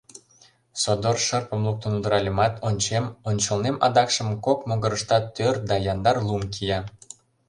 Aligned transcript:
Содор 0.81 1.17
шырпым 1.25 1.59
луктын 1.65 1.91
удыральымат, 1.97 2.53
ончем: 2.67 3.05
ончылнем, 3.29 3.75
адакшым 3.85 4.29
кок 4.45 4.59
могырыштат 4.69 5.23
тӧр 5.35 5.55
да 5.69 5.75
яндар 5.91 6.17
лум 6.27 6.43
кия. 6.53 6.79